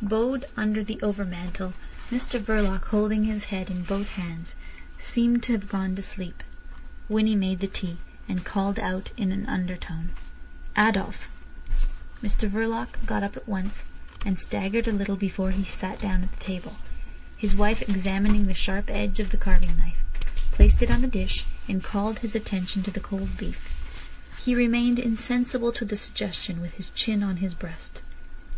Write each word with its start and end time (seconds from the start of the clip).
Bowed 0.00 0.46
under 0.56 0.82
the 0.82 0.96
overmantel, 1.02 1.74
Mr 2.10 2.40
Verloc, 2.42 2.84
holding 2.86 3.24
his 3.24 3.44
head 3.52 3.68
in 3.70 3.82
both 3.82 4.08
hands, 4.12 4.54
seemed 4.96 5.42
to 5.42 5.52
have 5.52 5.68
gone 5.68 5.94
to 5.94 6.00
sleep. 6.00 6.42
Winnie 7.10 7.34
made 7.36 7.60
the 7.60 7.66
tea, 7.66 7.98
and 8.26 8.42
called 8.42 8.78
out 8.80 9.10
in 9.18 9.32
an 9.32 9.44
undertone: 9.44 10.12
"Adolf." 10.78 11.28
Mr 12.22 12.48
Verloc 12.48 13.04
got 13.04 13.22
up 13.22 13.36
at 13.36 13.46
once, 13.46 13.84
and 14.24 14.38
staggered 14.38 14.88
a 14.88 14.92
little 14.92 15.16
before 15.16 15.50
he 15.50 15.62
sat 15.62 15.98
down 15.98 16.22
at 16.22 16.32
the 16.32 16.40
table. 16.42 16.76
His 17.36 17.54
wife 17.54 17.82
examining 17.82 18.46
the 18.46 18.54
sharp 18.54 18.88
edge 18.88 19.20
of 19.20 19.28
the 19.28 19.36
carving 19.36 19.76
knife, 19.76 20.02
placed 20.52 20.80
it 20.82 20.90
on 20.90 21.02
the 21.02 21.06
dish, 21.06 21.44
and 21.68 21.84
called 21.84 22.20
his 22.20 22.34
attention 22.34 22.82
to 22.84 22.90
the 22.90 22.98
cold 22.98 23.36
beef. 23.36 23.74
He 24.42 24.54
remained 24.54 24.98
insensible 24.98 25.70
to 25.72 25.84
the 25.84 25.96
suggestion, 25.96 26.62
with 26.62 26.76
his 26.76 26.88
chin 26.94 27.22
on 27.22 27.36
his 27.44 27.52
breast. 27.52 28.00